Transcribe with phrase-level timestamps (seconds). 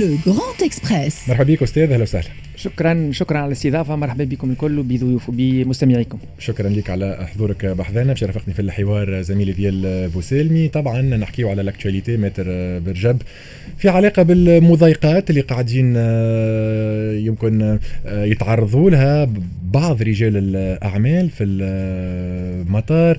[0.00, 2.28] Le Grand Express مرحبا بك أستاذ أهلا وسهلا.
[2.56, 3.96] شكرا شكرا على الاستضافة.
[3.96, 8.12] مرحبا بكم الكل وبضيوف وبمستمعيكم شكرا لك على حضورك بحذانا.
[8.12, 12.44] باش رافقني في الحوار زميلي ديال بوسلمي طبعا نحكيو على ال actualité maître
[12.78, 13.22] برجب.
[13.78, 19.28] في علاقة بالمضايقات اللي قاعدين آه، يمكن آه، يتعرضوا لها
[19.64, 23.18] بعض رجال الأعمال في المطار.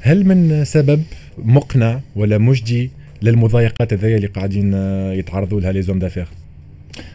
[0.00, 1.02] هل من سبب
[1.38, 2.90] مقنع ولا مجدي؟
[3.22, 6.26] للمضايقات هذيا اللي قاعدين آه، يتعرضوا لها les hommes d'affaires.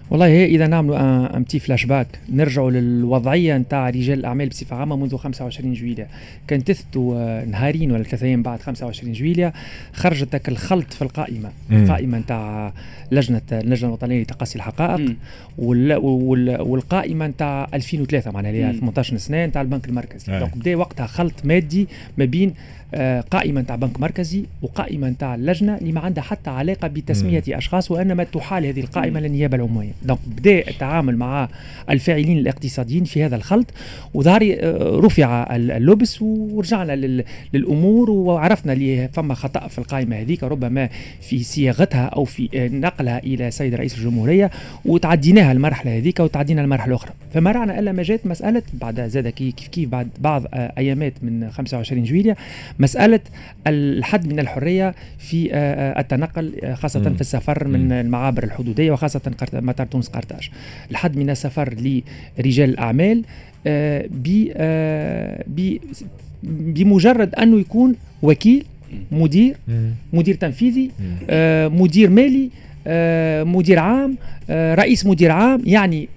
[0.09, 0.98] والله هي إذا نعملوا
[1.38, 6.08] un petit flash-back نرجعوا للوضعية نتاع رجال الأعمال بصفة عامة منذ 25 جويليا
[6.48, 9.54] كان تثبتوا آه، نهارين ولا ثلاثة أيام بعد 25 جويليا
[9.94, 11.50] خرجت الخلط في القائمة.
[11.70, 11.84] مم.
[11.84, 12.73] القائمة نتاع
[13.12, 15.16] لجنة اللجنه الوطنية لتقصي الحقائق.
[15.58, 20.40] وال وال والقائمة نتاع 2003 معناها اللي 18 سنة نتاع البنك المركزي.
[20.40, 22.53] donc بدا وقتها خلط مادي ما بين
[22.94, 27.53] آه، قائمة نتاع بنك مركزي وقائمة نتاع اللجنه اللي ما عندها حتى علاقة بتسمية مم.
[27.53, 29.92] أشخاص وإنما تحال هذه القائمة للنيابة العمومية.
[30.04, 31.50] دونك بدأ التعامل مع
[31.90, 33.68] الفاعلين الاقتصاديين في هذا الخلط
[34.14, 40.90] وظهر آه، رفع اللبس ورجعنا للأمور وعرفنا اللي فما خطأ في القائمة هذيك ربما
[41.22, 44.52] في صياغتها أو في آه، نقلها إلى سيد رئيس الجمهورية
[44.86, 47.12] وتعديناها المرحلة هذيك وتعدينا المرحلة الأخرى.
[47.34, 52.04] فما رعنا الا ما جات مسألة بعد زاد كيف كيف بعد بعض أيامات من 25
[52.04, 52.36] جويليا
[52.80, 53.20] مسألة
[53.67, 59.21] الحد من الحرية في آه، آه، التنقل آه، خاصة في السفر من المعابر الحدودية وخاصة
[59.53, 60.49] مطار تونس قرطاج.
[60.91, 61.73] الحد من السفر
[62.39, 63.23] لرجال الأعمال
[66.43, 68.66] بمجرد أنه يكون وكيل
[69.11, 69.58] مدير
[70.13, 70.91] مدير تنفيذي
[71.69, 72.49] مدير مالي
[73.45, 74.17] مدير عام
[74.49, 76.09] رئيس مدير عام يعني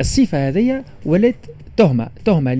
[0.00, 1.34] الصفة هذه ولات
[1.76, 2.54] تهمة تهمة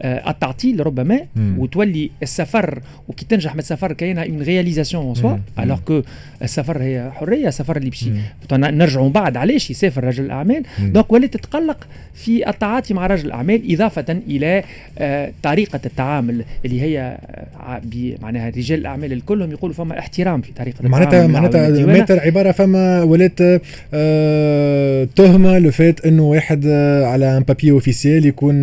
[0.00, 6.02] التعطيل ربما وتولي السفر وكي تنجح من السفر كاينة اون رياليزاسيون اون سوا الوغ كو
[6.42, 8.10] السفر هي حرية السفر اللي بشي
[8.52, 14.22] نرجعوا بعد علاش يسافر رجل الأعمال؟ دونك وليت تتقلق في التعاطي مع رجل الأعمال إضافة
[14.28, 14.62] إلى
[14.98, 17.18] آه، طريقة التعامل اللي هي
[17.66, 17.80] آه،
[18.22, 23.38] معناها رجال الأعمال الكلهم يقولوا فما احترام في طريقة معناتها معناتها متر عبارة فما ولات
[25.16, 26.66] تهمة le fait إنه واحد
[27.04, 28.62] على un papier officiel يكون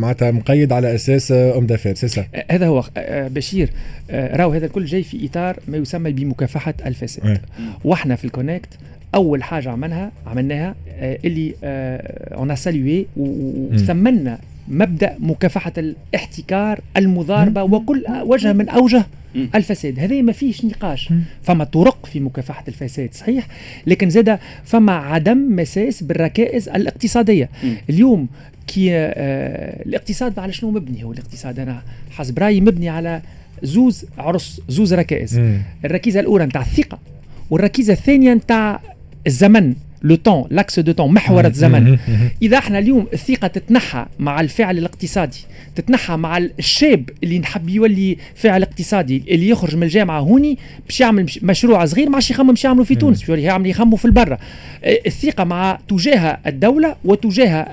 [0.00, 3.70] معناتها مقيد على أساس homme d'affaires سي هذا هو آه، بشير.
[4.10, 7.40] آه، راهو هذا الكل جاي في إطار ما يسمى بمكافحة الفساد.
[7.84, 8.68] وإحنا في ال CONECT
[9.14, 11.54] أول حاجة عملناها عملناها آه، اللي
[12.32, 19.06] on salue وثمنا مبدأ مكافحة الاحتكار المضاربة وكل وجه من أوجه
[19.54, 19.98] الفساد.
[19.98, 21.12] هذا ما فيش نقاش.
[21.42, 23.46] فما طرق في مكافحة الفساد صحيح؟
[23.86, 27.48] لكن زاد فما عدم مساس بالركائز الاقتصادية.
[27.90, 28.28] اليوم
[28.70, 33.22] كي آه الاقتصاد على شنو مبني هو الاقتصاد؟ أنا حسب رايي مبني على
[33.62, 35.40] زوز عرس زوز ركائز.
[35.84, 36.98] الركيزة الأولى نتاع الثقة
[37.50, 38.80] والركيزة الثانية نتاع
[39.26, 39.74] الزمن.
[40.02, 41.98] le temps l'axe du temps محور الزمن.
[42.42, 45.38] إذا إحنا اليوم الثقة تتنحى مع الفعل الاقتصادي
[45.74, 51.26] تتنحى مع الشاب اللي نحب يولي فاعل اقتصادي اللي يخرج من الجامعة هوني باش يعمل
[51.42, 54.38] مشروع صغير ما عادش يخمم باش يعملوا في تونس باش يعمل يخموا في البرة.
[54.84, 57.66] الثقة مع تجاه الدولة وتجاه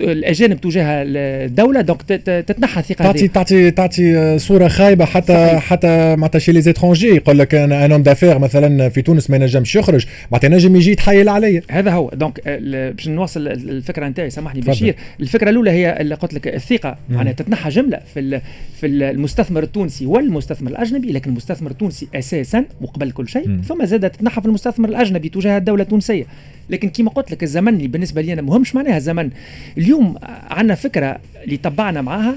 [0.00, 5.62] الأجانب تجاه الدولة donc تتنحى الثقة تعطي تعطي تعطي صورة خايبة حتى صحيح.
[5.62, 6.62] حتى معناتها شي لي
[7.02, 10.06] يقول لك أنا homme d'affaires مثلا في تونس ما ينجمش يخرج.
[10.30, 11.62] معناتها نجم يجي يتحايل عليا.
[11.70, 12.10] هذا هو.
[12.14, 16.98] donc آه، باش نوصل الفكرة نتاعي سامحني بشير الفكرة الأولى هي اللي قلت لك الثقة.
[17.08, 18.40] معناها تتنحى جملة في
[18.80, 23.60] في المستثمر التونسي والمستثمر الأجنبي لكن المستثمر التونسي أساسا وقبل كل شيء.
[23.62, 26.26] ثم زاد تتنحى في المستثمر الأجنبي تجاه الدولة التونسية.
[26.70, 29.30] لكن كما قلت لك الزمن اللي بالنسبة لي أنا مهمش معناها زمن.
[29.78, 30.18] اليوم
[30.50, 32.36] عندنا فكرة اللي طبعنا معاها.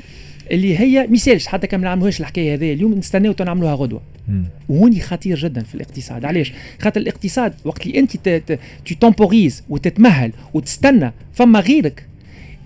[0.52, 4.02] اللي هي مسالش حتى كان ما نعملوهاش الحكاية هذه اليوم نستناو نعملوها غدوة.
[4.70, 6.26] وهوني خطير جدا في الاقتصاد.
[6.26, 8.18] علاش؟ خاطر الاقتصاد وقت اللي أنت
[9.02, 12.09] temporise وتتمهل وتستنى فما غيرك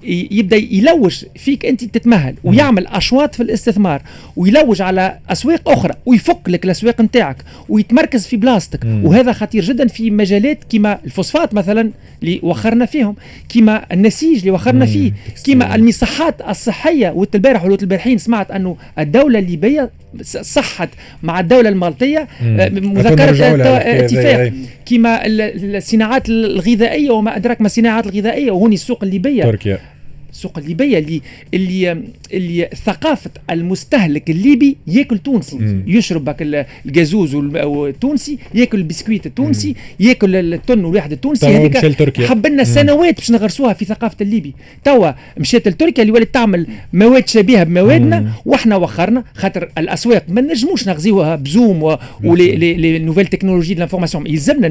[0.06, 4.02] يبدأ يلوج فيك أنت تتمهل ويعمل أشواط في الاستثمار
[4.36, 7.38] ويلوج على أسواق أخرى ويفك لك الأسواق نتاعك
[7.70, 11.92] ويتمركز في بلاصتك وهذا خطير جدا في مجالات كما الفوسفات مثلا
[12.24, 13.16] اللي وخرنا فيهم
[13.50, 15.12] كما النسيج اللي وخرنا فيه
[15.46, 19.90] كما المصحات الصحية والبارح ولوت البارحين سمعت أنه الدولة الليبية
[20.42, 20.90] صحت
[21.24, 23.32] مع الدولة المالطية آه، مذكرة
[23.78, 24.54] اتفاق
[24.86, 29.44] كما الصناعات الغذائية وما أدراك ما الصناعات الغذائية وهوني السوق الليبية.
[29.44, 29.80] تركيا.
[30.34, 31.22] السوق الليبيه اللي
[31.54, 32.04] اللي
[32.34, 35.84] اللي ثقافه المستهلك الليبي ياكل تونسي مم.
[35.88, 36.36] يشرب
[36.86, 42.28] الجازوز التونسي ياكل البسكويت التونسي ياكل التن الواحد التونسي هذيك مشى لتركيا.
[42.28, 44.54] حب لنا سنوات باش نغرسوها في ثقافه الليبي
[44.84, 48.30] توا مشات لتركيا اللي ولات تعمل مواد شبيهه بموادنا مم.
[48.46, 53.28] وإحنا وخرنا خاطر الاسواق ما نجموش نغزيوها ب Zoom و- و les les les nouvelles
[53.28, 54.68] technologies de l'information يلزمنا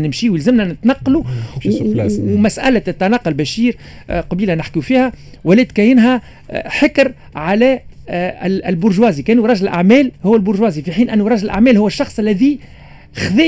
[0.65, 1.23] نتنقلوا
[1.67, 2.13] نمشي sur و- place.
[2.19, 3.77] و- ومساله التنقل بشير
[4.11, 5.13] آه، قبيله نحكيو فيها
[5.53, 11.11] ولات كاينها آه، حكر على آه، ال- البرجوازي كانوا رجل الاعمال هو البرجوازي في حين
[11.11, 12.59] أنه رجل الاعمال هو الشخص الذي
[13.17, 13.45] خذا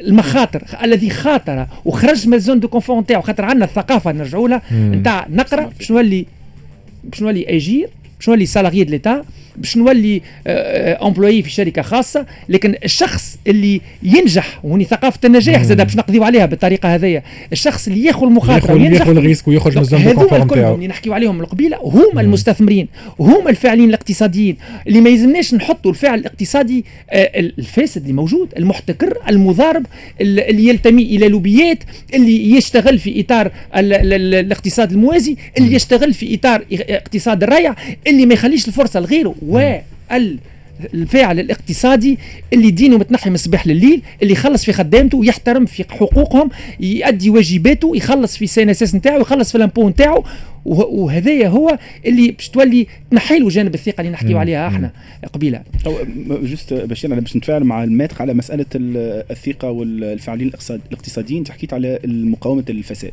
[0.00, 4.62] المخاطر الذي خاطر وخرج من ال zone de confort نتاعو خاطر عندنا الثقافة نرجعوا لها.
[4.72, 6.26] نتاع نقرأ باش نولي
[7.04, 9.24] باش نولي أجير باش نولي salarié de l'État
[9.56, 10.22] باش نولي
[11.02, 15.62] employé في شركة خاصة لكن الشخص اللي ينجح وهني ثقافة النجاح.
[15.62, 17.22] زاد باش نقضيو عليها بالطريقة هذيا
[17.52, 20.58] الشخص اللي ياخذ المخاطرة ياخذ وينجح ياخذ ال risque ويخرج من ال zone هذوما الكل
[20.74, 22.88] اللي نحكيو عليهم القبيله هما المستثمرين
[23.20, 24.56] هما الفاعلين الاقتصاديين.
[24.86, 29.86] اللي ما يلزمناش نحطوا الفاعل الاقتصادي آه، الفاسد اللي موجود المحتكر المضارب
[30.20, 31.78] ال- اللي ينتمي إلى لوبيات
[32.14, 33.46] اللي يشتغل في إطار
[33.76, 37.74] ال ال ال الاقتصاد الموازي اللي يشتغل في إطار اقتصاد الريع
[38.06, 39.34] اللي ما يخليش الفرصة لغيره.
[39.46, 40.38] وال
[40.94, 42.18] الفاعل الاقتصادي
[42.52, 46.50] اللي دينه متنحي من الصباح لليل اللي يخلص في خدامته يحترم في حقوقهم
[46.80, 50.24] يؤدي واجباته يخلص في CNSS نتاعو يخلص في ال impôt نتاعو
[50.64, 54.38] وه- وهذايا هو اللي باش تولي تنحي له جانب الثقة اللي نحكيو.
[54.38, 54.90] عليها إحنا
[55.32, 55.62] قبيلة.
[56.42, 61.38] juste بشير أنا باش نتفاعل مع ال maître على مسألة ال- الثقة والفاعلين الاقتصاد- الاقتصاديين
[61.38, 63.12] انت حكيت على مقاومه الفساد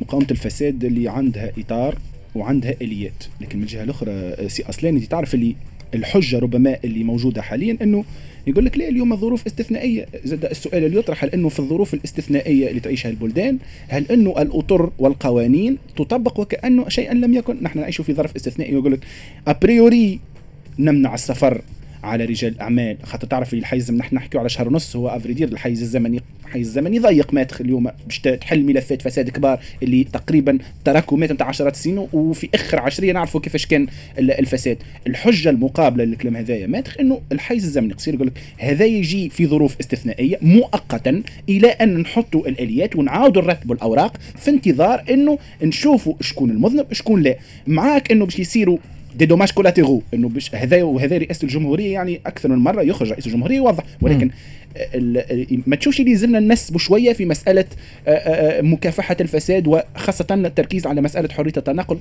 [0.00, 1.94] مقاومة الفساد اللي عندها إطار
[2.34, 3.24] وعندها آليات.
[3.40, 5.56] لكن من الجهة الأخرى آه، سي اصلان أنت تعرف اللي
[5.94, 8.04] الحجة ربما اللي موجودة حاليا إنه
[8.46, 10.06] يقول لك لا اليوم الظروف استثنائية.
[10.24, 13.58] زاد السؤال اللي يطرح هل إنه في الظروف الاستثنائية اللي تعيشها البلدان؟
[13.88, 18.92] هل إنه الأطر والقوانين تطبق وكأنه شيئا لم يكن؟ نحن نعيش في ظرف استثنائي يقول
[18.92, 19.00] لك
[19.48, 20.20] a priori
[20.78, 21.62] نمنع السفر
[22.04, 22.96] على رجال الأعمال.
[23.02, 26.20] خاطر تعرف الحيز نحن نحكيو على شهر ونص هو à vrai dire الحيز الزمني.
[26.46, 31.74] الحيز الزمني ضيق maître اليوم باش تحل ملفات فساد كبار اللي تقريبا تراكمات نتاع عشرات
[31.74, 33.86] السنين وفي آخر عشرية نعرفوا كيفاش كان
[34.18, 34.78] ال- الفساد.
[35.06, 39.76] الحجة المقابلة للكلام هذايا ماتخ إنه الحيز الزمني قصير يقول لك هذا يجي في ظروف
[39.80, 46.92] استثنائية مؤقتا إلى أن نحطوا الآليات ونعاودوا نرتبوا الأوراق في انتظار إنه نشوفوا شكون المذنب
[46.92, 47.36] شكون لا.
[47.66, 48.78] معاك إنه باش يصيروا
[49.14, 50.02] دي دوماج كولاتيرو.
[50.14, 53.84] إنه باش هذا وهذا رئاسة الجمهورية يعني أكثر من مرة يخرج رئيس الجمهورية يوضح.
[54.00, 54.30] ولكن
[55.66, 57.64] ما تشوفش اللي يلزمنا ننسبوا شوية في مسألة
[58.08, 61.98] آه، آه، مكافحة الفساد وخاصة التركيز على مسألة حرية التنقل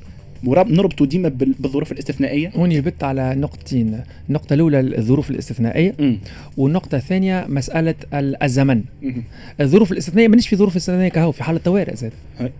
[0.47, 3.99] نربطوا ديما بال- بالظروف الاستثنائية هوني بت على نقطتين
[4.29, 6.17] النقطة الأولى الظروف الاستثنائية مم.
[6.57, 9.23] والنقطة الثانية مسألة ال- الزمن مم.
[9.61, 12.11] الظروف الاستثنائية مانيش في ظروف استثنائية كهو في حالة طوارئ زاد.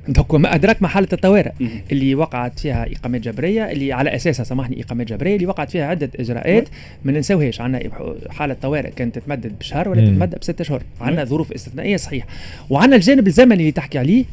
[0.07, 1.51] دوك ما أدراك ما حالة الطوارئ.
[1.91, 6.09] اللي وقعت فيها إقامات جبرية اللي على أساسها سامحني إقامات جبرية اللي وقعت فيها عدة
[6.19, 6.69] إجراءات
[7.06, 7.89] ما ننساوهاش عندنا
[8.30, 10.01] حالة طوارئ كانت تتمدد بشهر ولا.
[10.06, 12.25] تتمدد بست أشهر عندنا ظروف استثنائية صحيح
[12.69, 14.25] وعندنا الجانب الزمني اللي تحكي عليه.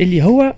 [0.00, 0.54] اللي هو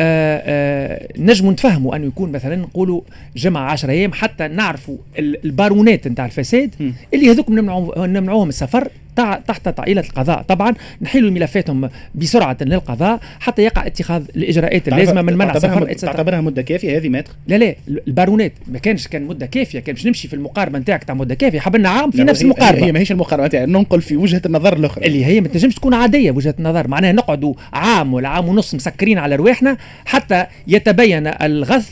[0.00, 3.00] آه آه نجموا نتفهموا أنه يكون مثلا نقولوا
[3.36, 6.74] جمعة 10 أيام حتى نعرفوا ال- البارونات نتاع الفساد.
[7.14, 7.50] اللي هذوك
[7.98, 10.42] نمنعوهم السفر تحت طائلة القضاء.
[10.42, 15.94] طبعا نحيلوا ملفاتهم بسرعة للقضاء حتى يقع اتخاذ الإجراءات اللازمة من منع السفر مد-.
[15.94, 20.06] تعتبرها مدة كافية هذه ماتخ لا لا البارونات ما كانش كان مدة كافية كان باش
[20.06, 21.60] نمشي في المقاربة نتاعك تاع مدة كافية.
[21.60, 22.86] حبلنا عام في نفس المقاربة.
[22.86, 25.06] هي ماهيش المقاربة نتاعي ننقل في وجهة النظر الأخرى.
[25.06, 26.88] اللي هي ما تنجمش تكون عادية بوجهه النظر.
[26.88, 31.90] معناها نقعدوا عام ولا عام ونص مسكرين على رواحنا حتى يتبين الغث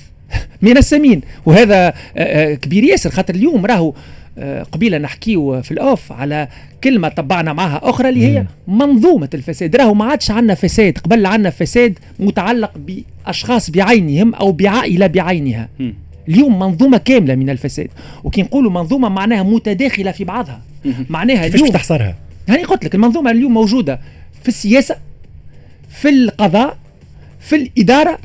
[0.63, 1.21] من السمين.
[1.47, 3.95] وهذا آه، آه، كبير ياسر خاطر اليوم راهو
[4.73, 6.49] قبيلة نحكيو في الأوف على
[6.85, 9.77] كلمة طبعنا معها أخرى اللي هي منظومة الفساد.
[9.77, 12.73] راهو ما عادش عندنا فساد قبل عندنا فساد متعلق
[13.27, 15.69] بأشخاص بعينهم أو بعائلة بعينها.
[16.29, 17.89] اليوم منظومة كاملة من الفساد.
[18.25, 20.61] وكي نقولوا منظومة معناها متداخلة في بعضها.
[21.11, 22.17] معناها كيفاش اليوم تحصرها؟
[22.49, 24.01] يعني قلت لك المنظومة اليوم موجودة
[24.43, 24.97] في السياسة
[25.89, 26.77] في القضاء
[27.41, 28.19] في الإدارة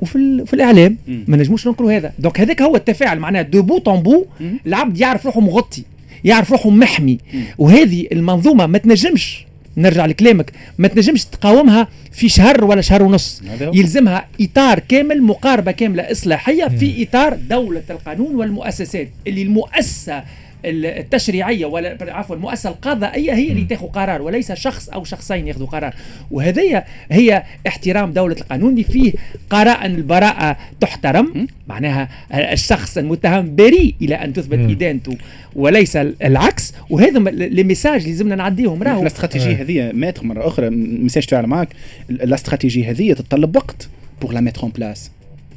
[0.00, 0.96] وفي في الإعلام.
[1.28, 4.58] ما نجموش ننكروا هذا donc هذاك هو التفاعل معناها de bout en bout مم.
[4.66, 5.82] العبد يعرف روحه مغطي
[6.24, 7.18] يعرف روحه محمي.
[7.58, 9.44] وهذه المنظومة ما تنجمش
[9.76, 13.42] نرجع لكلامك ما تنجمش تقاومها في شهر ولا شهر ونص.
[13.74, 20.22] يلزمها إطار كامل مقاربة كاملة إصلاحية في إطار دولة القانون والمؤسسات اللي المؤسسة
[20.64, 25.94] التشريعية ولا عفوا المؤسسه القضائية هي اللي تاخذ قرار وليس شخص أو شخصين ياخذوا قرار.
[26.30, 29.12] وهذه هي احترام دولة القانون اللي فيه
[29.50, 32.08] قرائن البراءة تحترم معناها
[32.52, 34.70] الشخص المتهم بريء إلى أن تثبت مم.
[34.70, 35.16] إدانته
[35.56, 36.74] وليس العكس.
[36.90, 39.02] وهذا les messages اللي لازمنا نعديهم راهو.
[39.02, 40.70] الاستراتيجيه هذه maître مرة أخرى.
[40.70, 41.68] باش نتفاعل معك
[42.10, 43.88] الاستراتيجيه هذه تتطلب وقت
[44.22, 45.10] pour la mettre en place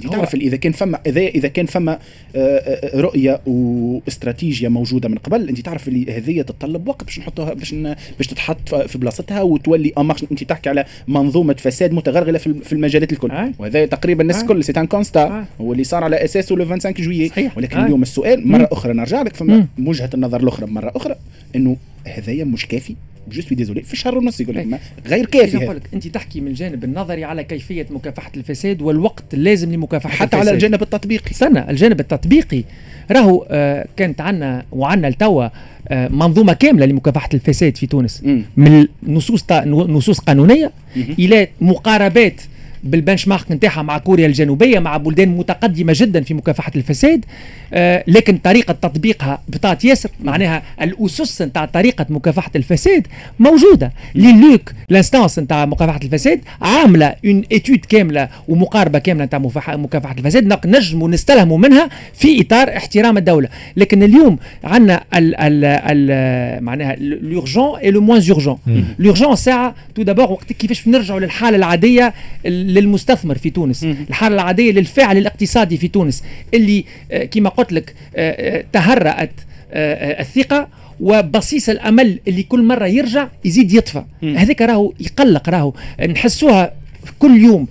[0.09, 1.99] تعرف إذا كان فما اذا إذا كان فما آه،
[2.35, 7.73] آه، رؤية واستراتيجية موجودة من قبل أنت تعرف اللي هذه تتطلب وقت باش نحطوها باش
[8.17, 13.31] باش تتحط في بلاصتها وتولي اماكن أنت تحكي على منظومة فساد متغلغلة في المجالات الكل.
[13.31, 13.51] آه.
[13.59, 14.63] وهذا تقريبا الناس الكل.
[14.63, 17.79] c'est un constat هو اللي صار على اساسه le 25 juillet ولكن.
[17.79, 21.15] اليوم السؤال مرة أخرى نرجع لك فما وجهة النظر الأخرى مرة أخرى
[21.55, 22.95] إنه هذايا مش كافي؟
[23.31, 26.47] je suis désolé في شهر ونص يقول لك غير كافي نقول لك أنت تحكي من
[26.47, 30.39] الجانب النظري على كيفية مكافحة الفساد والوقت اللازم لمكافحة حتى الفساد.
[30.39, 31.31] على الجانب التطبيقي.
[31.31, 32.63] استنى الجانب التطبيقي.
[33.11, 35.49] راهو آه كانت عندنا وعندنا لتوا
[35.87, 38.23] آه منظومة كاملة لمكافحة الفساد في تونس.
[38.23, 38.43] مم.
[38.57, 42.41] من نصوص نصوص قانونية إلى مقاربات
[42.83, 47.25] بال benchmark نتاعها مع كوريا الجنوبية مع بلدان متقدمة جدا في مكافحة الفساد.
[47.73, 53.07] آه لكن طريقة تطبيقها بطات ياسر معناها الأسس نتاع طريقة مكافحة الفساد
[53.39, 53.91] موجودة.
[54.15, 59.39] لوك l'instance نتاع مكافحة الفساد عاملة une étude كاملة ومقاربة كاملة نتاع
[59.75, 60.65] مكافحة الفساد.
[60.65, 63.49] نجموا نستلهموا منها في إطار احترام الدولة.
[63.77, 68.57] لكن اليوم عندنا ال ال ال معناها l'urgent et le moins urgent
[68.99, 72.13] l'urgent ساعة tout d'abord وقت كيفاش نرجعوا للحالة العادية
[72.73, 76.23] للمستثمر في تونس الحالة العادية للفاعل الاقتصادي في تونس
[76.53, 79.31] اللي آه، كما قلت لك آه، آه، تهرأت
[79.73, 80.67] الثقة
[80.99, 84.03] وبصيص الأمل اللي كل مرة يرجع يزيد يطفى.
[84.23, 85.73] هذاك راهو يقلق راهو.
[86.09, 86.73] نحسوها
[87.19, 87.67] كل يوم.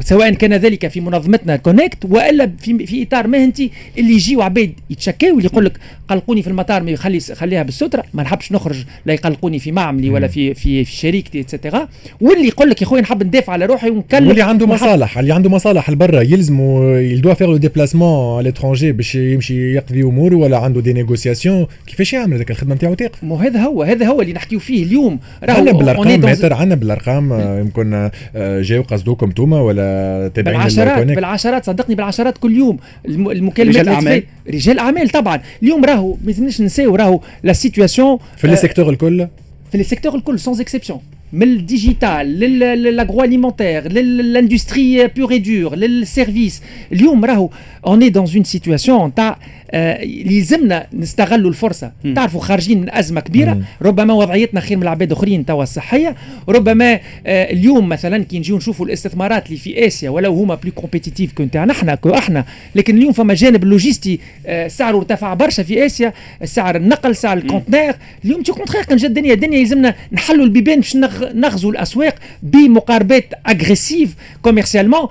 [0.00, 5.38] سواء كان ذلك في منظمتنا كونكت وإلا في في إطار مهنتي اللي يجيو عباد يتشكاو
[5.38, 5.72] اللي يقول لك
[6.08, 10.28] قلقوني في المطار ما يخلي خليها بالسترة ما نحبش نخرج لا يقلقوني في معملي ولا
[10.28, 11.88] في في في شركتي et cetera
[12.20, 14.28] واللي يقول لك يا خويا نحب ندافع على روحي ونكلم.
[14.28, 19.14] واللي عنده مصالح اللي عنده مصالح لبرا يلزموا يدوا faire le déplacement على l'étranger باش
[19.14, 23.60] يمشي يقضي أموره ولا عنده des négociations كيفاش يعمل هذاك الخدمة نتاعو تاقف مو هذا
[23.60, 25.18] هو هذا هو اللي نحكيو فيه اليوم.
[25.42, 30.56] عندنا on est بالارقام maître عندنا بالأرقام آه، يمكن آه، جاو قصدوكم توما ولا تابعين
[30.58, 32.78] بالعشرات بالعشرات صدقني بالعشرات كل يوم.
[33.06, 34.00] الم- المكالمات رجال.
[34.04, 35.40] تفي- رجال أعمال طبعا.
[35.62, 39.28] اليوم راهو ما يلزمناش نساو راهو la situation في les secteurs الكل؟
[39.72, 41.00] في les secteurs الكل sans exception
[41.32, 46.62] من ال digital لل agroalimentaire لل industrie pure et dure لل services
[46.92, 47.50] اليوم راهو
[47.86, 49.38] on est dans une situation تاع
[49.70, 51.92] آه، يلزمنا نستغلوا الفرصة.
[52.16, 53.60] تعرفوا خارجين من أزمة كبيرة.
[53.82, 56.16] ربما وضعيتنا خير من العباد اخرين توا الصحية.
[56.48, 56.92] ربما
[57.26, 61.42] آه، اليوم مثلا كي نجيو نشوفوا الاستثمارات اللي في آسيا ولو هما plus compétitifs que
[61.42, 62.44] نتاعنا إحنا que أحنا.
[62.74, 66.12] لكن اليوم فما جانب لوجيستي آه، سعره ارتفع برشا في آسيا.
[66.44, 67.94] سعر النقل سعر ال conteneur
[68.24, 73.24] اليوم tu contraires كان جا الدنيا الدنيا يلزمنا نحلوا البيبان باش نغ- نغزوا الأسواق بمقاربات
[73.48, 75.08] agressives commercialement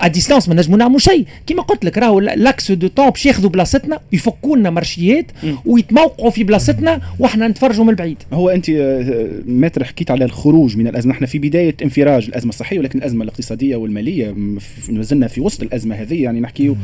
[0.00, 1.26] à distance ما نجموا نعملوا شيء.
[1.46, 3.83] كيما قلت لك راهو لأكس دو طون باش ياخذوا بلاصتنا.
[4.12, 5.26] يفكوا لنا مارشيات
[5.66, 10.86] ويتموقعوا في بلاصتنا وإحنا نتفرجوا من البعيد هو أنت آه، maître حكيت على الخروج من
[10.86, 11.12] الأزمة.
[11.12, 15.62] إحنا في بداية انفراج الأزمة الصحية ولكن الأزمة الاقتصادية والمالية م- ف- نزلنا في وسط
[15.62, 16.22] الأزمة هذه.
[16.22, 16.74] يعني نحكي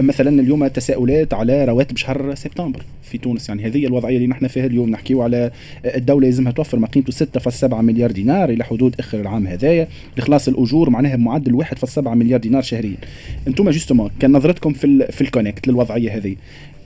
[0.00, 3.48] مثلا اليوم تساؤلات على رواتب شهر سبتمبر في تونس.
[3.48, 4.90] يعني هذه الوضعية اللي نحن فيها اليوم.
[4.90, 5.50] نحكيو على
[5.84, 10.90] الدولة لازمها توفر ما قيمته 6.7 مليار دينار إلى حدود آخر العام هذايا لخلاص الأجور
[10.90, 12.96] معناها بمعدل 1.7 مليار دينار شهريا.
[13.48, 16.36] أنتم justement كان نظرتكم في في الكونكت للوضعية هذه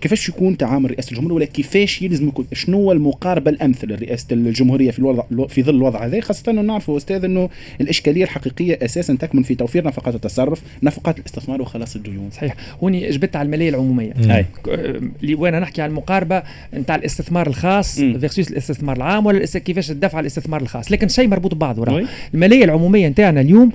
[0.00, 4.90] كيفاش يكون تعامل رئاسة الجمهورية ولا كيفاش يلزم يكون شنو هو المقاربة الأمثل لرئاسة الجمهورية
[4.90, 7.48] في الوضع في ظل الوضع هذا؟ خاصة إنه نعرفوا أستاذ إنه
[7.80, 12.30] الإشكالية الحقيقية أساسا تكمن في توفير نفقات التصرف نفقات الاستثمار وخلاص الديون.
[12.32, 12.54] صحيح.
[12.82, 14.12] هوني جبت على المالية العمومية.
[14.64, 16.42] ك- آه، اللي وأنا نحكي على المقاربة
[16.74, 17.94] نتاع الاستثمار الخاص.
[18.00, 20.92] فيرسوس الاستثمار العام ولا كيفاش الدفع على الاستثمار الخاص.
[20.92, 22.04] لكن شيء مربوط ببعضه راه.
[22.34, 23.72] المالية العمومية نتاعنا اليوم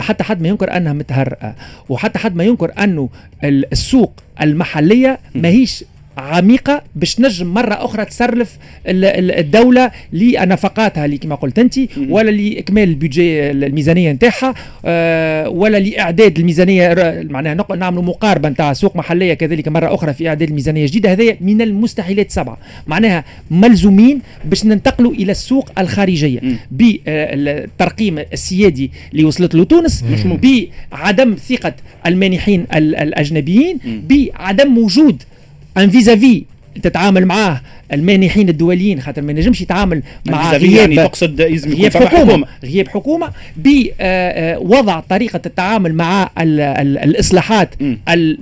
[0.00, 1.54] حتى حد ما ينكر أنها متهرئه
[1.88, 3.08] وحتى حد ما ينكر أنه
[3.44, 5.84] ال- السوق المحلية ماهيش
[6.16, 8.56] عميقة باش نجم مرة أخرى تصرف
[8.86, 11.74] ال- ال- الدولة لنفقاتها اللي كما قلت انت
[12.08, 14.54] ولا لإكمال البيجي الميزانية نتاعها
[14.84, 16.94] آه، ولا لإعداد الميزانية
[17.30, 21.62] معناها نعملوا مقاربة نتاع سوق محلية كذلك مرة أخرى في إعداد الميزانية الجديدة هذا من
[21.62, 22.58] المستحيلات سبعة.
[22.86, 26.40] معناها ملزومين باش ننتقلوا إلى السوق الخارجية.
[26.70, 30.04] بالترقيم السيادي اللي وصلت له تونس
[30.92, 31.74] بعدم ثقة
[32.06, 35.22] المانحين ال- الأجنبيين بعدم وجود
[35.78, 36.44] ان فيزافي
[36.82, 37.60] تتعامل معاه
[37.92, 41.96] المانحين الدوليين خاطر ما نجمش يتعامل مع vis-à-vis غياب يعني تقصد غياب.
[41.96, 47.98] حكومة غياب حكومة بوضع طريقة التعامل مع ال ال الإصلاحات مم.
[48.08, 48.38] ال-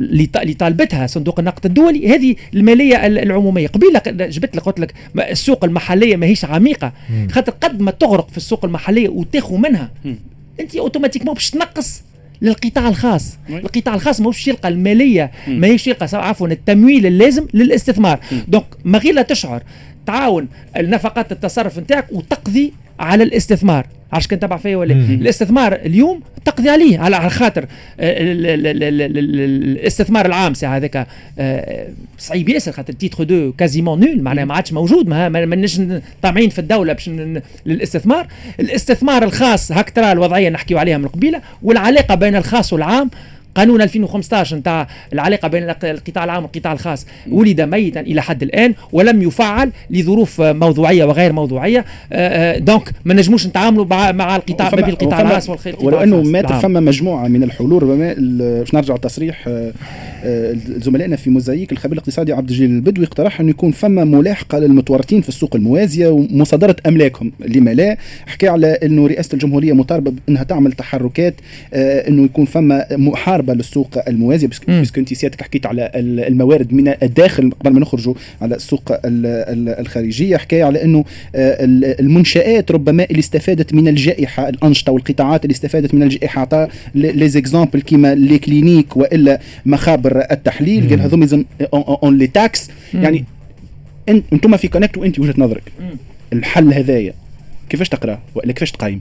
[0.00, 4.80] اللي ط- اللي طالبتها صندوق النقد الدولي هذه المالية ال- العمومية قبيلة جبت لك قلت
[4.80, 6.92] لك ما- السوق المحلية ماهيش عميقة.
[7.30, 9.90] خاطر قد ما تغرق في السوق المحلية وتاخذ منها.
[10.60, 12.02] أنت اوتوماتيكمون باش تنقص
[12.42, 13.38] للقطاع الخاص.
[13.50, 15.30] القطاع الخاص ماهوش يلقى المالية.
[15.48, 19.62] ماهيش يلقى عفوا التمويل اللازم للاستثمار دونك ما غير لا تشعر
[20.06, 26.68] تعاون النفقات التصرف نتاعك وتقضي على الاستثمار عرفت كان تبع فيا ولا الاستثمار اليوم تقضي
[26.68, 27.66] عليه على خاطر
[29.00, 31.06] الاستثمار العام ساعه هذاك
[32.18, 35.80] صعيب ياسر خاطر تيتر دو كازيمون نول معناها ما عادش موجود ما ماناش
[36.22, 37.10] طامعين في الدولة باش
[37.66, 38.26] للاستثمار.
[38.60, 43.10] الاستثمار الخاص هكا ترى الوضعية نحكيو عليها من قبيلة والعلاقة بين الخاص والعام
[43.54, 47.06] قانون 2015 نتاع العلاقة بين القطاع العام والقطاع الخاص.
[47.30, 51.78] ولد ميتا إلى حد الآن ولم يفعل لظروف موضوعية وغير موضوعية.
[52.58, 56.22] donc آه، آه، ما نجموش نتعاملوا مع القطاع ما بين القطاع الخاص والقطاع ولو انه
[56.22, 57.82] مات فما مجموعة من الحلول.
[57.82, 63.50] ربما باش نرجع لتصريح آه، زملائنا في موزايك الخبير الاقتصادي عبد الجليل البدوي اقترح انه
[63.50, 67.32] يكون فما ملاحقة للمتورطين في السوق الموازية ومصادرة أملاكهم.
[67.40, 71.34] لما لا حكى على أنه رئاسة الجمهورية مطالبة انها تعمل تحركات
[71.74, 74.60] أنه يكون فما محاربة محاربه للسوق الموازيه بس
[74.98, 80.36] انت سيادتك حكيت على الموارد من الداخل قبل ما نخرجوا على السوق الخارجية.
[80.36, 81.56] حكاية على إنه آه،
[82.00, 86.40] المنشآت ربما اللي استفادت من الجائحة الأنشطة والقطاعات اللي استفادت من الجائحة.
[86.40, 90.88] عطى les exemples كيما les cliniques وإلا مخابر التحليل.
[90.88, 93.24] قال هذوم on les taxe يعني
[94.08, 95.62] أنتم في كونكت وأنت وجهة نظرك.
[96.32, 97.14] الحل هذايا
[97.68, 99.00] كيفاش تقراه والا كيفاش تقيم؟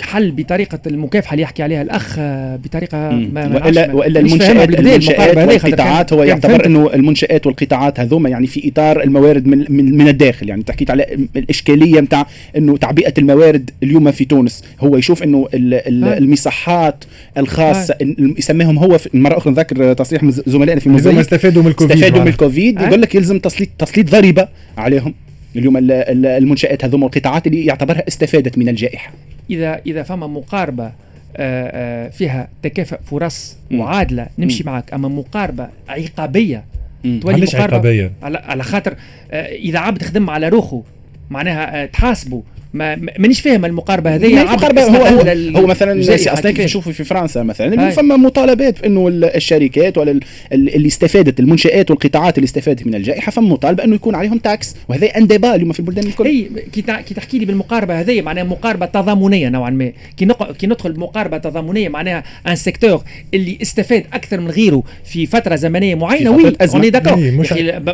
[0.00, 6.12] حل بطريقة المكافحة اللي يحكي عليها الأخ آه، بطريقة ما والا وإلا المنشات المنشآت والقطاعات
[6.12, 10.62] هو يعتبر إنه المنشآت والقطاعات هذوما يعني في إطار الموارد من من, من الداخل يعني
[10.62, 12.26] تحكيت على الإشكالية نتاع
[12.56, 17.04] إنه تعبئة الموارد اليوم في تونس هو يشوف إنه المصحات
[17.38, 22.28] الخاصة يسميهم هو مرة أخرى نذكر تصريح زملائنا في موزايك استفادوا من الكوفيد استفادوا من
[22.28, 25.14] الكوفيد يقول لك يلزم تسليط تسليط ضريبة عليهم
[25.56, 29.12] اليوم المنشآت هذوما القطاعات اللي يعتبرها استفادت من الجائحة.
[29.50, 30.92] إذا إذا فما مقاربة
[31.36, 36.64] آه، آه، فيها تكافؤ فرص معادله نمشي معك أما مقاربة عقابية
[37.02, 38.96] تولي مقاربة؟ عقابية؟ على, على خاطر
[39.30, 40.82] آه، إذا عبد خدم على روحه
[41.30, 42.42] معناها تحاسبه.
[42.74, 44.42] ما مانيش فاهم المقاربة هذه.
[44.42, 49.98] المقاربة؟ هو هو, هو مثلا أصلا كيف نشوفوا في فرنسا مثلا فما مطالبات إنه الشركات
[49.98, 50.20] ولا
[50.52, 55.06] اللي استفادت المنشآت والقطاعات اللي استفادت من الجائحة فما مطالبة إنه يكون عليهم taxe وهذا
[55.06, 56.24] un débat اليوم في البلدان الكل.
[56.26, 56.82] إي كي
[57.14, 59.92] تحكي لي بالمقاربة هذه معناها مقاربة تضامنية نوعا ما.
[60.16, 63.02] كي كي ندخل بمقاربة تضامنية معناها un secteur
[63.34, 66.30] اللي استفاد أكثر من غيره في فترة زمنية معينة.
[66.30, 67.18] oui on est d'accord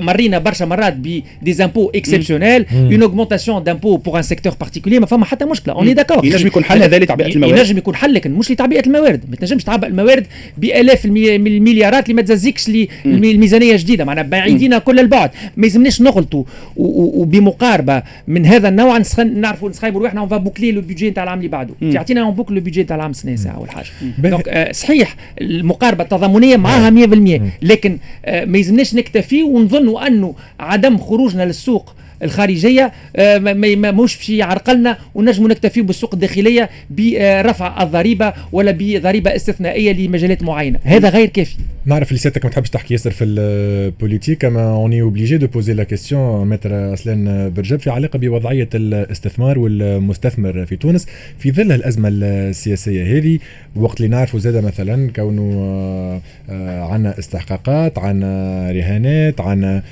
[0.01, 5.07] مرينا برشا مرات ب des impôts exceptionnels une augmentation d'impôt pour un secteur particulier ما
[5.07, 5.75] فما حتى مشكلة.
[5.75, 7.59] on est d'accord ينجم يكون حل هذا لتعبئه الموارد.
[7.59, 9.25] ينجم يكون حل لكن مش لتعبئة الموارد.
[9.31, 10.27] ما تنجمش تعبئ الموارد
[10.59, 12.71] بألاف المليارات اللي ما تززكش
[13.07, 14.05] الميزانية جديدة.
[14.05, 15.31] معناها بعيدين كل البعد.
[15.57, 16.45] ما يلزمناش نغلطوا
[16.77, 19.03] وبمقاربة من هذا النوع.
[19.19, 20.21] نعرفوا نسخايبوا روحنا.
[20.21, 21.75] on boucle le budget نتاع العام اللي بعده.
[21.93, 23.87] تعطينا on boucle le budget نتاع العام السنة ساعة أول حاجة.
[24.19, 30.99] donc آه صحيح المقاربة التضامنية معاها 100% لكن آه ما يلزمناش نكتفي ونظنوا أنه عدم
[30.99, 38.77] خروجنا للسوق الخارجية آه، ما مش باش يعرقلنا ونجموا نكتفي بالسوق الداخلية برفع الضريبة ولا
[38.79, 40.79] بضريبه استثنائية لمجالات معينة.
[40.85, 41.57] هذا غير كافي.
[41.87, 45.47] نعرف اللي سيادتك ما تحبش تحكي ياسر في ال politique أما on est obligé de
[45.47, 51.07] poser la question maître أسلان برجب في علاقة بوضعية الاستثمار والمستثمر في تونس
[51.39, 53.39] في ظل الأزمة السياسية هذه
[53.77, 56.21] وقت اللي نعرفوا زاده مثلا كونه آه،
[56.51, 59.83] آه، عندنا استحقاقات عندنا رهانات عندنا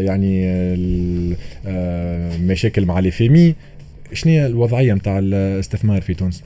[0.00, 0.46] يعني
[1.66, 3.54] آه، مشاكل مع les FMI
[4.12, 6.42] شنو هي الوضعية نتاع الاستثمار في تونس؟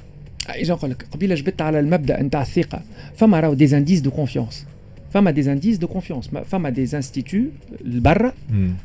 [0.48, 2.82] اجا نقول لك قبيلة جبت على المبدأ نتاع الثقة
[3.16, 4.66] فما راهو des indices de confiance
[5.14, 7.38] فما des indices de confiance فما des instituts
[7.84, 8.32] لبرا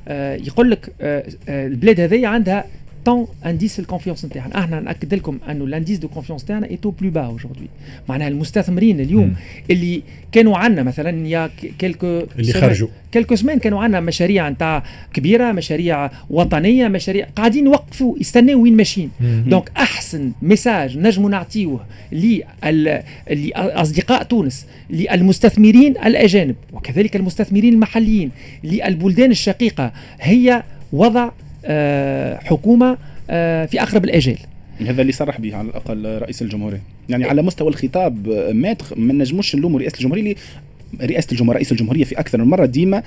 [0.07, 2.65] آه يقول لك آه آه البلاد هذه عندها
[3.05, 6.91] tant indice ال confiance نتاعنا إحنا ناكد لكم انه ال indice de confiance تاعنا est
[6.91, 7.69] au plus bas aujourd'hui
[8.09, 9.35] معناها المستثمرين اليوم مم.
[9.71, 14.83] اللي كانوا عندنا مثلا يا كيلكو اللي خرجوا كيلكو سمان كانوا عندنا مشاريع نتاع
[15.13, 19.12] كبيره مشاريع وطنيه مشاريع قاعدين يوقفوا يستناو وين ماشيين
[19.47, 21.85] donc احسن message نجموا نعطيوه
[23.31, 28.31] لاصدقاء تونس للمستثمرين الاجانب وكذلك المستثمرين المحليين
[28.63, 31.29] للبلدان الشقيقه هي وضع
[32.43, 32.97] حكومة
[33.29, 34.37] آه، في أقرب الأجال.
[34.87, 36.81] هذا اللي صرح به على الأقل رئيس الجمهورية.
[37.09, 40.35] يعني على مستوى الخطاب مات ما نجموش نلوموا رئاسة الجمهورية اللي
[41.01, 43.03] رئاسة الجمهورية رئيس الجمهورية في أكثر من مرة ديما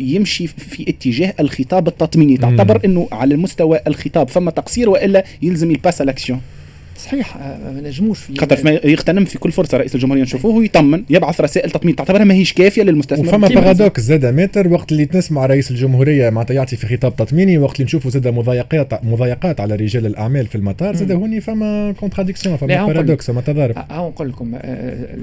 [0.00, 2.36] يمشي في اتجاه الخطاب التطميني.
[2.36, 6.40] تعتبر إنه على مستوى الخطاب فما تقصير وإلا يلزم يباس لاكسيون
[6.98, 11.40] صحيح آه، ما نجموش في خاطر يغتنم في كل فرصة رئيس الجمهورية نشوفوه ويطمن يبعث
[11.40, 13.28] رسائل تطمين تعتبرها ماهيش كافية للمستثمر.
[13.28, 17.74] وفما بارادوكس زاد متر وقت اللي تنسمع رئيس الجمهورية معناتها يعطي في خطاب تطميني وقت
[17.74, 22.86] اللي نشوفوا زاد مضايقات مضايقات على رجال الأعمال في المطار زاد هوني فما contradiction فما
[22.86, 23.76] paradoxe فما تضارب.
[23.78, 25.16] ها نقول لكم آه، آه،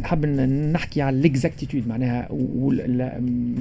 [0.00, 0.26] نحب
[0.72, 2.28] نحكي على l'exactitude معناها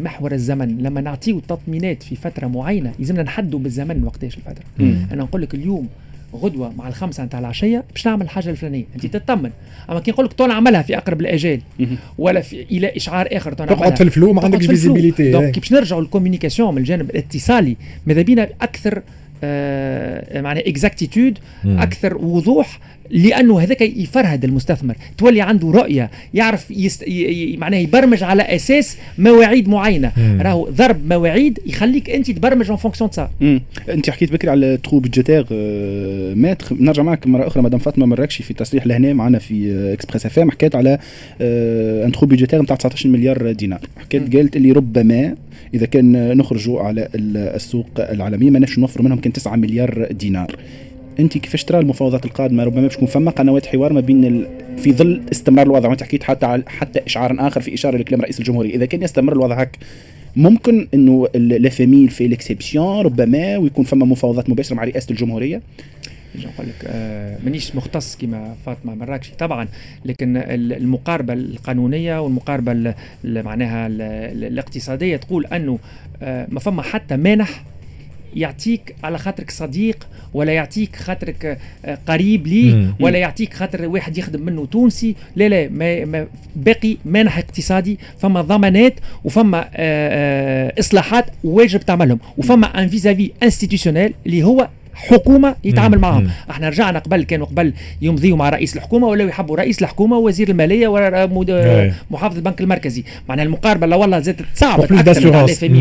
[0.01, 0.77] محور الزمن.
[0.77, 4.65] لما نعطيو تطمينات في فترة معينة يلزمنا نحدوا بالزمن وقتاش الفترة.
[5.11, 5.87] أنا نقول لك اليوم
[6.35, 8.83] غدوة مع الخمسة نتاع العشية باش نعمل الحاجة الفلانية.
[8.95, 9.51] انت تطمن.
[9.89, 11.61] أما كي نقول لك تو نعملها في أقرب الاجال
[12.17, 15.71] ولا في إلى اشعار آخر تقعد في ال flou ما عندكش visibilité donc كي باش
[15.71, 19.01] نرجعوا لل communication من الجانب الاتصالي ماذا بينا أكثر
[19.43, 22.79] آه معناها exactitude أكثر وضوح
[23.11, 24.95] لأنه هذاك يفرهد المستثمر.
[25.17, 27.07] تولي عنده رؤية يعرف يست...
[27.07, 27.57] ي...
[27.57, 30.11] معناه يبرمج على أساس مواعيد معينة.
[30.41, 33.29] راهو ضرب مواعيد يخليك أنت تبرمج en fonction تاع
[33.89, 36.75] أنت حكيت بكري على ترو بيدجيتير آه ماتر.
[36.79, 40.51] نرجع معك مرة أخرى مدام فاطمة مراكشي في تصريح لهنا معنا في اكسبريس اف ام
[40.51, 40.99] حكيت على
[42.05, 43.79] un trou budgétaire نتاع 19 مليار دينار.
[43.97, 45.35] حكيت قالت اللي ربما
[45.73, 50.55] إذا كان نخرجوا على السوق العالميه ما نوفروا منهم كان 9 مليار دينار.
[51.21, 54.47] انت كيفاش ترى المفاوضات القادمة؟ ربما باش تكون فما قنوات حوار ما بين ال...
[54.77, 58.39] في ظل استمرار الوضع وانت حكيت حتى على حتى إشعار آخر في إشارة لكلام رئيس
[58.39, 58.75] الجمهورية.
[58.75, 59.77] إذا كان يستمر الوضع هك
[60.35, 65.61] ممكن إنه لا فاميل في الاكسبسيون ربما ويكون فما مفاوضات مباشرة مع رئاسة الجمهورية.
[66.35, 69.31] نقول لك آه مانيش مختص كما فاطمة مراكشي.
[69.39, 69.67] طبعا
[70.05, 75.79] لكن المقاربة القانونية والمقاربة معناها الاقتصادية تقول أنه
[76.21, 77.63] آه ما فما حتى مانح
[78.35, 84.41] يعطيك على خاطرك صديق ولا يعطيك خاطرك آه، قريب ليه ولا يعطيك خاطر واحد يخدم
[84.41, 85.15] منه تونسي.
[85.35, 92.19] لا لا ما, ما باقي مانح اقتصادي فما ضمانات وفما آه، آه، إصلاحات واجب تعملهم
[92.37, 98.37] وفما un vis-à-vis institutionnel اللي هو حكومة يتعامل معهم إحنا رجعنا قبل كانوا قبل يمضيوا
[98.37, 100.87] مع رئيس الحكومة ولا يحبوا رئيس الحكومة ووزير المالية
[102.11, 103.03] ومحافظ البنك المركزي.
[103.29, 105.29] معناها المقاربة لا والله زادت صعبت أكثر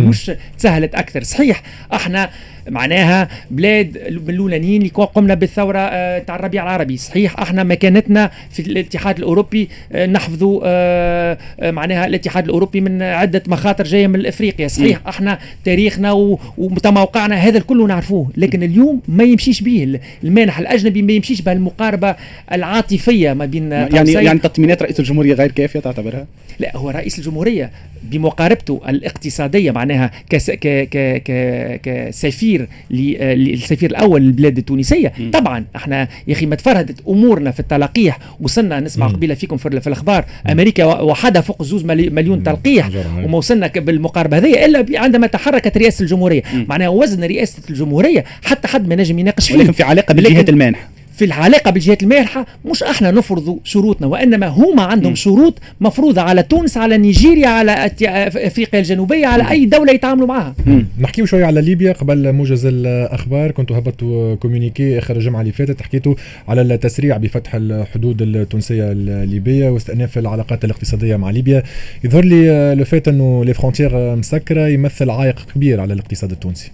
[0.09, 1.23] مش تسهلت أكثر.
[1.23, 2.31] صحيح إحنا
[2.69, 6.97] معناها بلاد من الأولانيين اللي قمنا بالثورة آه، تاع الربيع العربي.
[6.97, 13.85] صحيح أحنا مكانتنا في الاتحاد الأوروبي آه، نحفظوا آه، معناها الاتحاد الأوروبي من عدة مخاطر
[13.85, 14.69] جاية من إفريقيا.
[14.69, 16.13] صحيح أحنا تاريخنا
[16.59, 20.01] وموقعنا هذا الكل نعرفوه لكن اليوم ما يمشيش به.
[20.25, 22.17] المانح الأجنبي ما يمشيش بالمقاربه
[22.53, 26.27] العاطفية ما بين يعني يعني تطمينات رئيس الجمهورية غير كافية تعتبرها؟
[26.59, 27.71] لا هو رئيس الجمهورية
[28.03, 32.50] بمقاربته الاقتصادية معناها كس ك ك ك كسفير
[32.91, 35.13] للسفير الأول للبلاد التونسية.
[35.19, 35.31] م.
[35.31, 39.07] طبعا إحنا يا أخي ما تفرهدت أمورنا في التلقيح وصلنا نسمع.
[39.17, 40.25] قبيلة فيكم في, في الأخبار.
[40.47, 40.51] م.
[40.51, 42.91] أمريكا وحدها فوق زوز مليون تلقيح
[43.25, 46.43] وما وصلنا بالمقاربة هذه إلا عندما تحركت رئاسة الجمهورية.
[46.69, 49.71] معناها وزن رئاسة الجمهورية حتى حد ما نجم يناقش فيه.
[49.71, 50.89] في علاقة بالجهات المانحه
[51.21, 55.15] في العلاقة بالجهات المانحة مش إحنا نفرض شروطنا وإنما هما عندهم م.
[55.15, 60.55] شروط مفروضة على تونس على نيجيريا على أفريقيا الجنوبية على أي دولة يتعاملوا معها.
[61.01, 63.51] نحكيو شوية على ليبيا قبل موجز الأخبار.
[63.51, 66.15] كنتوا هبطتوا communiqué آخر الجمعة اللي فاتت حكيتوا
[66.49, 71.63] على التسريع بفتح الحدود التونسية الليبية واستئناف العلاقات الاقتصادية مع ليبيا.
[72.05, 76.71] يظهر لي لو فات إنه les frontières مسكرة يمثل عائق كبير على الاقتصاد التونسي.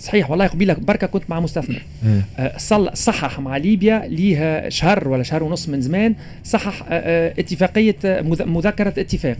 [0.00, 1.82] صحيح والله قبيله بركة كنت مع مستثمر.
[2.38, 2.56] آه
[2.94, 7.96] صحح مع ليبيا ليه شهر ولا شهر ونص من زمان صحح آه, آه، اتفاقية
[8.46, 9.36] مذكره اتفاق.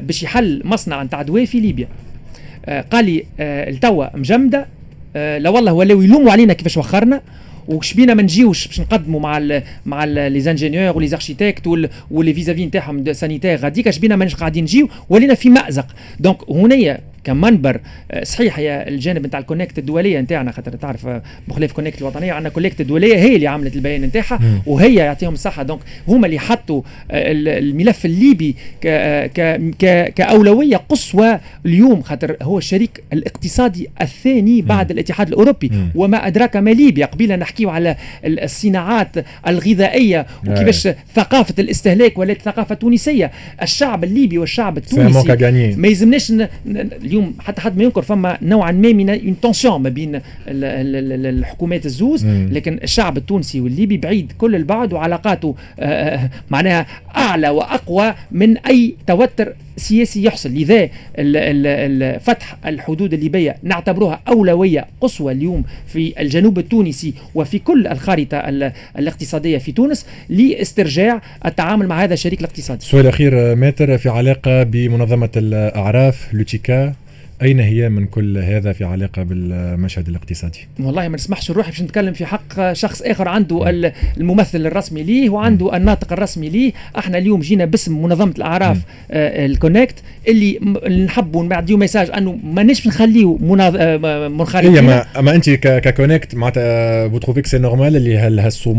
[0.00, 1.88] باش يحل مصنع نتاع دواء في ليبيا.
[2.90, 4.66] قال لي التوا مجمدة.
[5.14, 7.20] لا والله ولاو يلوموا علينا كيفاش وخرنا
[7.68, 12.16] وش بينا ما نجيوش باش نقدموا مع ال مع les ingénieurs و les architectes و
[12.16, 15.86] les vis-à-vis نتاعهم sanitaires غاديك اش بينا مانيش قاعدين نجيو ولينا في مأزق.
[16.20, 17.80] donc هنايا كمنبر.
[18.10, 22.32] آه، صحيح هي الجانب نتاع ال CONECT الدولية نتاعنا خاطر تعرف آه، بخلاف CONECT الوطنية
[22.32, 25.62] عندنا CONECT الدولية هي اللي عملت البيان نتاعها وهي يعطيهم الصحة.
[25.62, 28.54] donc هما اللي حطوا آه، الملف الليبي
[30.16, 35.70] كأولوية قصوى اليوم خاطر هو الشريك الاقتصادي الثاني بعد الاتحاد الأوروبي.
[35.94, 39.16] وما أدراك ما ليبيا؟ قبيلة نحكيو على الصناعات
[39.48, 43.30] الغذائية وكيفاش ثقافة الاستهلاك ولات ثقافة تونسية.
[43.62, 45.32] الشعب الليبي والشعب التونسي
[45.76, 46.32] ما يلزمناش
[47.10, 52.26] اليوم حتى حد ما ينكر فما نوعا ما من une tension ما بين الحكومات الزوز
[52.26, 58.94] لكن الشعب التونسي والليبي بعيد كل البعد وعلاقاته آه، آه، معناها أعلى وأقوى من أي
[59.06, 60.50] توتر سياسي يحصل.
[60.50, 60.88] لذا
[62.18, 68.36] فتح الحدود الليبية نعتبرها أولوية قصوى اليوم في الجنوب التونسي وفي كل الخارطة
[68.98, 72.80] الاقتصادية في تونس لاسترجاع التعامل مع هذا الشريك الاقتصادي.
[72.80, 76.94] السؤال الأخير maître في علاقة بمنظمة الأعراف l'UTICA؟
[77.42, 82.12] أين هي من كل هذا في علاقة بالمشهد الاقتصادي؟ والله ما نسمحش نروح باش نتكلم
[82.12, 83.70] في حق شخص آخر عنده
[84.18, 86.72] الممثل الرسمي ليه وعنده الناطق الرسمي ليه.
[86.98, 88.78] إحنا اليوم جينا باسم منظمة الأعراف
[89.10, 89.94] آه ال CONECT
[90.28, 90.58] اللي
[91.04, 97.06] نحبوا نبعثوه message أنه مانيش نخليو آه، منخرطين هي ما أما أنت ك CONECT معناتها
[97.06, 98.18] vous trouvez que c'est normal اللي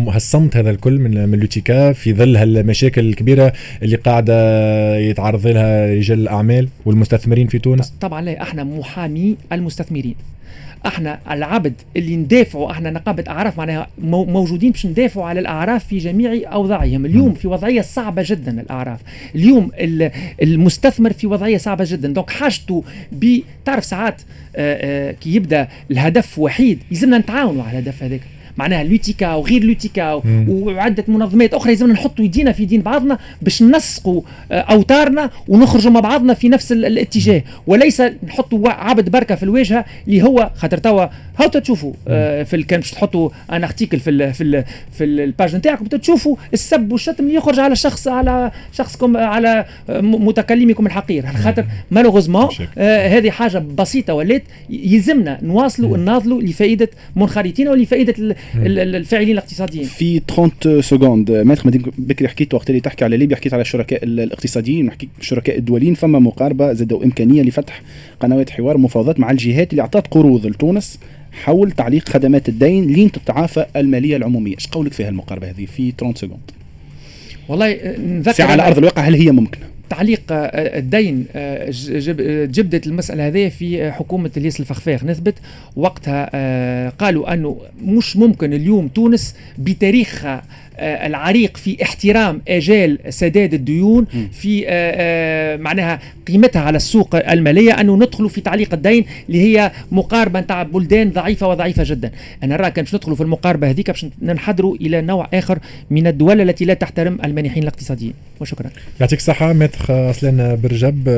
[0.08, 6.19] هالصمت هذا الكل من من l'UTICA في ظل هالمشاكل الكبيرة اللي قاعدة يتعرض لها رجال
[6.19, 10.15] الأعمال والمستثمرين في تونس؟ طبعا لا إحنا محامي المستثمرين.
[10.85, 16.53] إحنا العبد اللي ندافعوا إحنا نقابة أعراف معناها موجودين باش ندافعوا على الأعراف في جميع
[16.53, 17.05] أوضاعهم.
[17.05, 18.99] اليوم في وضعية صعبة جدا الأعراف.
[19.35, 19.71] اليوم
[20.41, 22.13] المستثمر في وضعية صعبة جدا.
[22.13, 24.21] donc حاجته بتعرف ساعات
[24.55, 28.21] آه، آه، كي يبدأ الهدف وحيد يلزمنا نتعاونوا على الهدف هذاك.
[28.57, 34.21] معناها l'UTICA وغير l'UTICA وعده منظمات أخرى لازمنا نحطوا يدينا في دين بعضنا باش نسقوا
[34.51, 37.43] آه، أوتارنا ونخرجوا مع بعضنا في نفس الاتجاه.
[37.67, 41.05] وليس نحطوا عبد بركة في الواجهة اللي هو خاطر توا
[41.39, 45.14] هاو تشوفوا آه، في كان باش تحطوا un article في ال في ال في ال
[45.14, 51.25] page نتاعكم تشوفوا السب والشتم اللي يخرج على شخص على شخصكم على متكلمكم الحقير.
[51.25, 59.86] خاطر malheureusement آه هذه حاجة بسيطة ولات يلزمنا نواصلوا نناضلوا لفائدة منخرطين ولفائده الفاعلين الاقتصاديين.
[59.86, 61.32] في 30 secondes.
[61.32, 65.93] مدين بكري حكيت وقت اللي تحكي على ليبيا حكيت على الشركاء الاقتصاديين نحكي الشركاء الدوليين
[65.93, 67.82] فما مقاربة زادوا إمكانية لفتح
[68.19, 70.99] قنوات حوار مفاوضات مع الجهات اللي أعطت قروض لتونس
[71.32, 74.54] حول تعليق خدمات الدين لين تتعافى المالية العمومية.
[74.56, 76.51] إيش قولك في المقاربه هذه في 30 secondes؟
[77.49, 81.71] والله نذكر على أرض الواقع هل هي ممكنة؟ تعليق آه، الدين آه،
[82.45, 85.04] جبدت المسألة هذه في حكومة الياس الفخفاخ.
[85.04, 85.34] نثبت
[85.75, 93.53] وقتها آه، قالوا أنه مش ممكن اليوم تونس بتاريخها آه، العريق في احترام آجال سداد
[93.53, 99.41] الديون في آه، آه، معناها قيمتها على السوق المالية أنه ندخلوا في تعليق الدين اللي
[99.41, 102.12] هي مقاربة نتاع بلدان ضعيفة وضعيفة جدا.
[102.43, 106.65] أنا راك باش ندخلوا في المقاربة هذيك باش ننحدروا إلى نوع آخر من الدول التي
[106.65, 108.13] لا تحترم المانحين الاقتصاديين.
[108.39, 108.69] وشكرا.
[108.99, 111.10] يعطيك الصحة maître اصلان برجب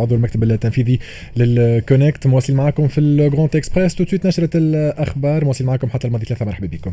[0.00, 0.98] عضو المكتب التنفيذي
[1.36, 5.44] لل CONECT مواصل معكم في ال Grand Express تو نشرة الأخبار.
[5.44, 6.24] مواصل معكم حتى الماضي.
[6.24, 6.92] ثلاثة مرحبا بكم.